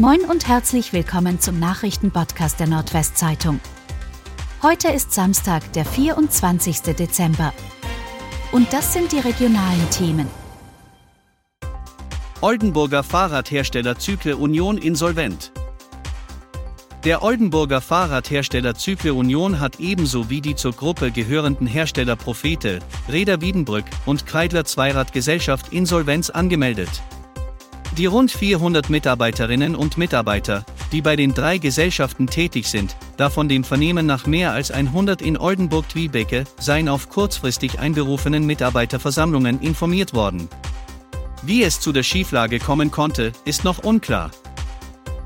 Moin 0.00 0.22
und 0.22 0.48
herzlich 0.48 0.92
willkommen 0.92 1.38
zum 1.38 1.60
Nachrichtenpodcast 1.60 2.58
der 2.58 2.66
Nordwestzeitung. 2.66 3.60
Heute 4.60 4.88
ist 4.88 5.12
Samstag, 5.12 5.72
der 5.74 5.84
24. 5.84 6.80
Dezember. 6.80 7.52
Und 8.50 8.72
das 8.72 8.92
sind 8.92 9.12
die 9.12 9.20
regionalen 9.20 9.88
Themen. 9.90 10.26
Oldenburger 12.40 13.04
Fahrradhersteller 13.04 13.96
Zykle 13.96 14.36
Union 14.36 14.78
insolvent. 14.78 15.52
Der 17.04 17.22
Oldenburger 17.22 17.80
Fahrradhersteller 17.80 18.74
Zykle 18.74 19.14
Union 19.14 19.60
hat 19.60 19.78
ebenso 19.78 20.28
wie 20.28 20.40
die 20.40 20.56
zur 20.56 20.72
Gruppe 20.72 21.12
gehörenden 21.12 21.68
Hersteller 21.68 22.16
Prophete, 22.16 22.80
Räder 23.08 23.40
Wiedenbrück 23.40 23.84
und 24.06 24.26
Kreidler 24.26 24.64
Zweiradgesellschaft 24.64 25.72
Insolvenz 25.72 26.30
angemeldet. 26.30 26.90
Die 27.96 28.06
rund 28.06 28.32
400 28.32 28.90
Mitarbeiterinnen 28.90 29.76
und 29.76 29.98
Mitarbeiter, 29.98 30.64
die 30.90 31.00
bei 31.00 31.14
den 31.14 31.32
drei 31.32 31.58
Gesellschaften 31.58 32.26
tätig 32.26 32.66
sind, 32.66 32.96
davon 33.16 33.48
dem 33.48 33.62
Vernehmen 33.62 34.04
nach 34.04 34.26
mehr 34.26 34.50
als 34.50 34.72
100 34.72 35.22
in 35.22 35.38
Oldenburg-Twibecke, 35.38 36.42
seien 36.58 36.88
auf 36.88 37.08
kurzfristig 37.08 37.78
einberufenen 37.78 38.46
Mitarbeiterversammlungen 38.46 39.60
informiert 39.60 40.12
worden. 40.12 40.48
Wie 41.42 41.62
es 41.62 41.78
zu 41.78 41.92
der 41.92 42.02
Schieflage 42.02 42.58
kommen 42.58 42.90
konnte, 42.90 43.30
ist 43.44 43.62
noch 43.62 43.78
unklar. 43.78 44.32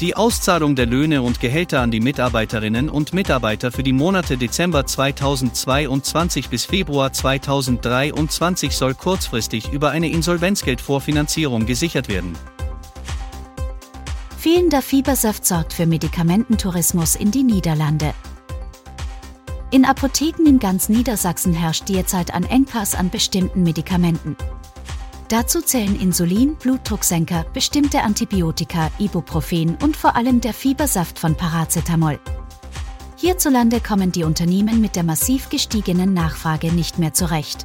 Die 0.01 0.15
Auszahlung 0.15 0.77
der 0.77 0.87
Löhne 0.87 1.23
und 1.23 1.41
Gehälter 1.41 1.81
an 1.81 1.91
die 1.91 2.01
Mitarbeiterinnen 2.01 2.91
und 2.91 3.15
Mitarbeiter 3.15 3.73
für 3.73 3.83
die 3.83 3.95
Monate 3.95 4.37
Dezember 4.37 4.85
2022 4.85 6.51
bis 6.51 6.67
Februar 6.67 7.15
2023 7.15 8.77
soll 8.77 8.95
kurzfristig 8.95 9.73
über 9.73 9.91
eine 9.91 10.11
Insolvenzgeldvorfinanzierung 10.11 11.65
gesichert 11.65 12.09
werden. 12.09 12.37
Fehlender 14.39 14.83
Fiebersaft 14.83 15.45
sorgt 15.45 15.73
für 15.73 15.85
Medikamententourismus 15.85 17.17
in 17.17 17.33
die 17.33 17.43
Niederlande. 17.43 18.15
In 19.73 19.85
Apotheken 19.85 20.47
in 20.47 20.61
ganz 20.61 20.89
Niedersachsen 20.89 21.53
herrscht 21.53 21.89
derzeit 21.89 22.33
ein 22.33 22.45
Engpass 22.45 22.95
an 22.95 23.11
bestimmten 23.11 23.65
Medikamenten. 23.65 24.37
Dazu 25.27 25.61
zählen 25.61 26.01
Insulin, 26.01 26.55
Blutdrucksenker, 26.55 27.47
bestimmte 27.53 28.03
Antibiotika, 28.03 28.93
Ibuprofen 29.01 29.77
und 29.83 29.97
vor 29.97 30.15
allem 30.15 30.41
der 30.41 30.55
Fiebersaft 30.55 31.19
von 31.19 31.35
Paracetamol. 31.35 32.21
Hierzulande 33.17 33.81
kommen 33.81 34.13
die 34.13 34.23
Unternehmen 34.23 34.81
mit 34.81 34.95
der 34.95 35.03
massiv 35.03 35.49
gestiegenen 35.49 36.15
Nachfrage 36.15 36.73
nicht 36.73 37.01
mehr 37.01 37.13
zurecht. 37.13 37.65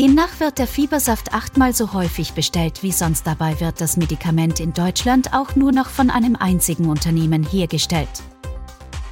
Demnach 0.00 0.40
wird 0.40 0.58
der 0.58 0.66
Fiebersaft 0.66 1.34
achtmal 1.34 1.74
so 1.74 1.92
häufig 1.92 2.32
bestellt 2.32 2.82
wie 2.82 2.90
sonst. 2.90 3.26
Dabei 3.26 3.60
wird 3.60 3.82
das 3.82 3.98
Medikament 3.98 4.58
in 4.58 4.72
Deutschland 4.72 5.34
auch 5.34 5.56
nur 5.56 5.72
noch 5.72 5.90
von 5.90 6.08
einem 6.08 6.36
einzigen 6.36 6.88
Unternehmen 6.88 7.42
hergestellt. 7.42 8.08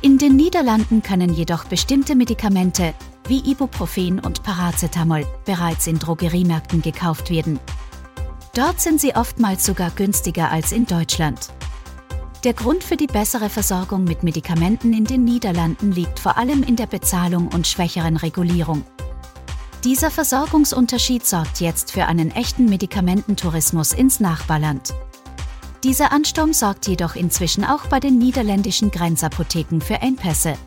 In 0.00 0.16
den 0.16 0.36
Niederlanden 0.36 1.02
können 1.02 1.34
jedoch 1.34 1.66
bestimmte 1.66 2.14
Medikamente, 2.14 2.94
wie 3.26 3.50
Ibuprofen 3.50 4.18
und 4.18 4.42
Paracetamol, 4.44 5.26
bereits 5.44 5.86
in 5.86 5.98
Drogeriemärkten 5.98 6.80
gekauft 6.80 7.28
werden. 7.28 7.60
Dort 8.54 8.80
sind 8.80 8.98
sie 8.98 9.14
oftmals 9.14 9.66
sogar 9.66 9.90
günstiger 9.90 10.50
als 10.50 10.72
in 10.72 10.86
Deutschland. 10.86 11.48
Der 12.44 12.54
Grund 12.54 12.82
für 12.82 12.96
die 12.96 13.08
bessere 13.08 13.50
Versorgung 13.50 14.04
mit 14.04 14.22
Medikamenten 14.22 14.94
in 14.94 15.04
den 15.04 15.24
Niederlanden 15.24 15.92
liegt 15.92 16.18
vor 16.18 16.38
allem 16.38 16.62
in 16.62 16.76
der 16.76 16.86
Bezahlung 16.86 17.48
und 17.48 17.66
schwächeren 17.66 18.16
Regulierung. 18.16 18.86
Dieser 19.88 20.10
Versorgungsunterschied 20.10 21.24
sorgt 21.24 21.60
jetzt 21.60 21.92
für 21.92 22.04
einen 22.04 22.30
echten 22.30 22.66
Medikamententourismus 22.66 23.94
ins 23.94 24.20
Nachbarland. 24.20 24.92
Dieser 25.82 26.12
Ansturm 26.12 26.52
sorgt 26.52 26.86
jedoch 26.86 27.16
inzwischen 27.16 27.64
auch 27.64 27.86
bei 27.86 27.98
den 27.98 28.18
niederländischen 28.18 28.90
Grenzapotheken 28.90 29.80
für 29.80 29.94
Engpässe. 29.94 30.58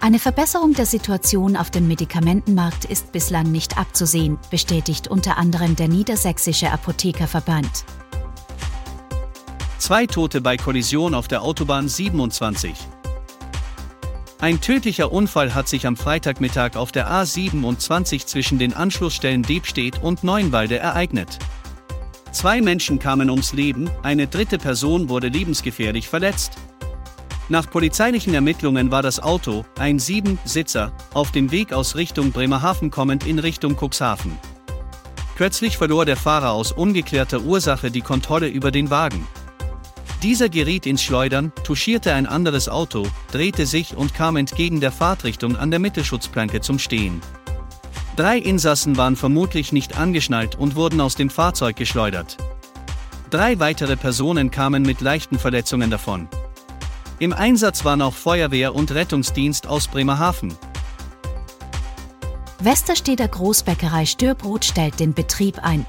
Eine 0.00 0.18
Verbesserung 0.18 0.74
der 0.74 0.84
Situation 0.84 1.56
auf 1.56 1.70
dem 1.70 1.88
Medikamentenmarkt 1.88 2.84
ist 2.84 3.10
bislang 3.10 3.50
nicht 3.50 3.78
abzusehen, 3.78 4.36
bestätigt 4.50 5.08
unter 5.08 5.38
anderem 5.38 5.74
der 5.74 5.88
Niedersächsische 5.88 6.70
Apothekerverband. 6.70 7.86
Zwei 9.78 10.06
Tote 10.06 10.42
bei 10.42 10.58
Kollision 10.58 11.14
auf 11.14 11.26
der 11.26 11.40
Autobahn 11.40 11.88
27. 11.88 12.74
Ein 14.38 14.60
tödlicher 14.60 15.12
Unfall 15.12 15.54
hat 15.54 15.66
sich 15.66 15.86
am 15.86 15.96
Freitagmittag 15.96 16.76
auf 16.76 16.92
der 16.92 17.10
A27 17.10 18.26
zwischen 18.26 18.58
den 18.58 18.74
Anschlussstellen 18.74 19.42
Debstedt 19.42 20.02
und 20.02 20.24
Neuenwalde 20.24 20.78
ereignet. 20.78 21.38
Zwei 22.32 22.60
Menschen 22.60 22.98
kamen 22.98 23.30
ums 23.30 23.54
Leben, 23.54 23.90
eine 24.02 24.26
dritte 24.26 24.58
Person 24.58 25.08
wurde 25.08 25.28
lebensgefährlich 25.28 26.08
verletzt. 26.08 26.52
Nach 27.48 27.70
polizeilichen 27.70 28.34
Ermittlungen 28.34 28.90
war 28.90 29.02
das 29.02 29.20
Auto, 29.20 29.64
ein 29.78 29.98
Sieben-Sitzer, 29.98 30.92
auf 31.14 31.30
dem 31.30 31.50
Weg 31.50 31.72
aus 31.72 31.96
Richtung 31.96 32.30
Bremerhaven 32.32 32.90
kommend 32.90 33.26
in 33.26 33.38
Richtung 33.38 33.74
Cuxhaven. 33.74 34.36
Kürzlich 35.36 35.78
verlor 35.78 36.04
der 36.04 36.16
Fahrer 36.16 36.50
aus 36.50 36.72
ungeklärter 36.72 37.40
Ursache 37.40 37.90
die 37.90 38.02
Kontrolle 38.02 38.48
über 38.48 38.70
den 38.70 38.90
Wagen. 38.90 39.26
Dieser 40.26 40.48
geriet 40.48 40.86
ins 40.86 41.04
Schleudern, 41.04 41.52
touchierte 41.62 42.12
ein 42.12 42.26
anderes 42.26 42.68
Auto, 42.68 43.06
drehte 43.30 43.64
sich 43.64 43.96
und 43.96 44.12
kam 44.12 44.34
entgegen 44.34 44.80
der 44.80 44.90
Fahrtrichtung 44.90 45.54
an 45.54 45.70
der 45.70 45.78
Mittelschutzplanke 45.78 46.60
zum 46.60 46.80
Stehen. 46.80 47.20
Drei 48.16 48.36
Insassen 48.36 48.96
waren 48.96 49.14
vermutlich 49.14 49.70
nicht 49.70 49.96
angeschnallt 49.96 50.56
und 50.56 50.74
wurden 50.74 51.00
aus 51.00 51.14
dem 51.14 51.30
Fahrzeug 51.30 51.76
geschleudert. 51.76 52.38
Drei 53.30 53.60
weitere 53.60 53.96
Personen 53.96 54.50
kamen 54.50 54.82
mit 54.82 55.00
leichten 55.00 55.38
Verletzungen 55.38 55.90
davon. 55.90 56.26
Im 57.20 57.32
Einsatz 57.32 57.84
waren 57.84 58.02
auch 58.02 58.14
Feuerwehr 58.14 58.74
und 58.74 58.90
Rettungsdienst 58.90 59.68
aus 59.68 59.86
Bremerhaven. 59.86 60.56
Westersteder 62.58 63.28
Großbäckerei 63.28 64.06
Störbrot 64.06 64.64
stellt 64.64 64.98
den 64.98 65.14
Betrieb 65.14 65.60
ein. 65.62 65.86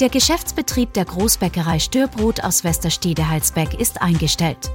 Der 0.00 0.08
Geschäftsbetrieb 0.08 0.92
der 0.94 1.04
Großbäckerei 1.04 1.78
Störbrot 1.78 2.42
aus 2.42 2.64
Westerstede-Halsbeck 2.64 3.78
ist 3.78 4.02
eingestellt. 4.02 4.72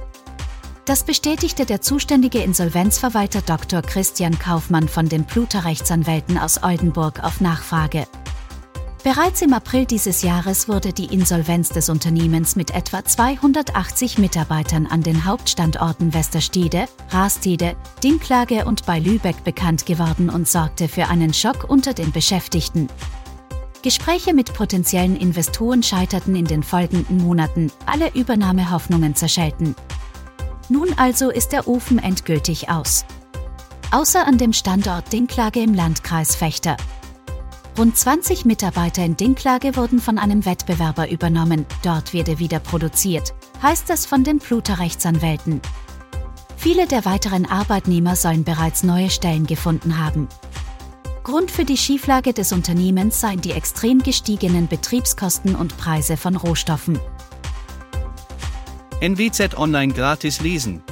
Das 0.86 1.04
bestätigte 1.04 1.66
der 1.66 1.82
zuständige 1.82 2.38
Insolvenzverwalter 2.42 3.42
Dr. 3.42 3.82
Christian 3.82 4.38
Kaufmann 4.38 4.88
von 4.88 5.10
den 5.10 5.26
Pluter 5.26 5.66
Rechtsanwälten 5.66 6.38
aus 6.38 6.62
Oldenburg 6.62 7.22
auf 7.22 7.42
Nachfrage. 7.42 8.06
Bereits 9.04 9.42
im 9.42 9.52
April 9.52 9.84
dieses 9.84 10.22
Jahres 10.22 10.68
wurde 10.68 10.94
die 10.94 11.12
Insolvenz 11.12 11.68
des 11.68 11.90
Unternehmens 11.90 12.56
mit 12.56 12.70
etwa 12.70 13.04
280 13.04 14.16
Mitarbeitern 14.18 14.86
an 14.86 15.02
den 15.02 15.26
Hauptstandorten 15.26 16.14
Westerstede, 16.14 16.86
Rastede, 17.10 17.76
Dinklage 18.02 18.64
und 18.64 18.86
bei 18.86 18.98
Lübeck 18.98 19.44
bekannt 19.44 19.84
geworden 19.84 20.30
und 20.30 20.48
sorgte 20.48 20.88
für 20.88 21.08
einen 21.08 21.34
Schock 21.34 21.64
unter 21.68 21.92
den 21.92 22.10
Beschäftigten. 22.10 22.88
Gespräche 23.82 24.34
mit 24.34 24.52
potenziellen 24.52 25.16
Investoren 25.16 25.82
scheiterten 25.82 26.36
in 26.36 26.44
den 26.44 26.62
folgenden 26.62 27.18
Monaten, 27.18 27.72
alle 27.86 28.12
Übernahmehoffnungen 28.14 29.14
zerschellten. 29.14 29.74
Nun 30.68 30.92
also 30.98 31.30
ist 31.30 31.52
der 31.52 31.66
Ofen 31.66 31.98
endgültig 31.98 32.68
aus. 32.68 33.04
Außer 33.90 34.26
an 34.26 34.38
dem 34.38 34.52
Standort 34.52 35.12
Dinklage 35.12 35.60
im 35.60 35.74
Landkreis 35.74 36.36
Fechter. 36.36 36.76
Rund 37.78 37.96
20 37.96 38.44
Mitarbeiter 38.44 39.02
in 39.02 39.16
Dinklage 39.16 39.74
wurden 39.76 40.00
von 40.00 40.18
einem 40.18 40.44
Wettbewerber 40.44 41.10
übernommen, 41.10 41.64
dort 41.82 42.12
werde 42.12 42.38
wieder 42.38 42.58
produziert, 42.58 43.32
heißt 43.62 43.88
es 43.90 44.04
von 44.04 44.22
den 44.22 44.38
Pluter-Rechtsanwälten. 44.38 45.62
Viele 46.56 46.86
der 46.86 47.06
weiteren 47.06 47.46
Arbeitnehmer 47.46 48.16
sollen 48.16 48.44
bereits 48.44 48.82
neue 48.82 49.08
Stellen 49.08 49.46
gefunden 49.46 49.98
haben. 49.98 50.28
Grund 51.30 51.52
für 51.52 51.64
die 51.64 51.76
Schieflage 51.76 52.32
des 52.32 52.50
Unternehmens 52.50 53.20
seien 53.20 53.40
die 53.40 53.52
extrem 53.52 54.02
gestiegenen 54.02 54.66
Betriebskosten 54.66 55.54
und 55.54 55.76
Preise 55.76 56.16
von 56.16 56.34
Rohstoffen. 56.34 56.98
NWZ 59.00 59.56
Online 59.56 59.94
gratis 59.94 60.40
lesen. 60.40 60.82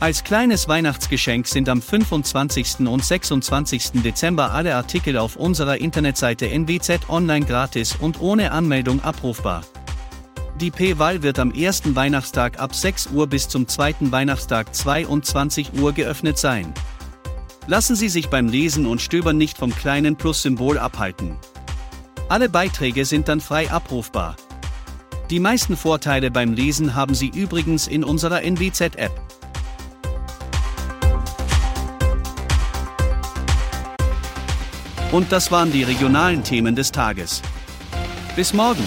Als 0.00 0.24
kleines 0.24 0.66
Weihnachtsgeschenk 0.66 1.46
sind 1.46 1.68
am 1.68 1.80
25. 1.80 2.88
und 2.88 3.04
26. 3.04 4.02
Dezember 4.02 4.50
alle 4.50 4.74
Artikel 4.74 5.16
auf 5.16 5.36
unserer 5.36 5.78
Internetseite 5.78 6.48
NWZ 6.48 7.08
Online 7.08 7.46
gratis 7.46 7.94
und 8.00 8.20
ohne 8.20 8.50
Anmeldung 8.50 9.00
abrufbar. 9.04 9.62
Die 10.60 10.72
P-Wahl 10.72 11.22
wird 11.22 11.38
am 11.38 11.52
ersten 11.52 11.94
Weihnachtstag 11.94 12.58
ab 12.58 12.74
6 12.74 13.10
Uhr 13.12 13.28
bis 13.28 13.48
zum 13.48 13.68
zweiten 13.68 14.10
Weihnachtstag 14.10 14.74
22 14.74 15.74
Uhr 15.74 15.92
geöffnet 15.92 16.36
sein. 16.36 16.74
Lassen 17.68 17.96
Sie 17.96 18.08
sich 18.08 18.30
beim 18.30 18.48
Lesen 18.48 18.86
und 18.86 19.02
Stöbern 19.02 19.36
nicht 19.36 19.58
vom 19.58 19.76
kleinen 19.76 20.16
Plus-Symbol 20.16 20.78
abhalten. 20.78 21.36
Alle 22.30 22.48
Beiträge 22.48 23.04
sind 23.04 23.28
dann 23.28 23.42
frei 23.42 23.70
abrufbar. 23.70 24.36
Die 25.28 25.38
meisten 25.38 25.76
Vorteile 25.76 26.30
beim 26.30 26.54
Lesen 26.54 26.94
haben 26.94 27.14
Sie 27.14 27.28
übrigens 27.28 27.86
in 27.86 28.04
unserer 28.04 28.40
NWZ-App. 28.42 29.12
Und 35.12 35.30
das 35.30 35.52
waren 35.52 35.70
die 35.70 35.82
regionalen 35.82 36.44
Themen 36.44 36.74
des 36.74 36.90
Tages. 36.90 37.42
Bis 38.34 38.54
morgen! 38.54 38.84